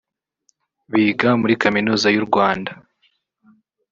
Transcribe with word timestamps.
biga 0.91 1.29
muri 1.41 1.53
Kaminuza 1.63 2.07
y’u 2.15 2.23
Rwanda 2.27 2.71